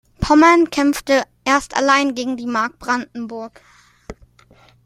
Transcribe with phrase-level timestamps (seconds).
[0.19, 3.61] Pommern kämpfte erst allein gegen die Mark Brandenburg.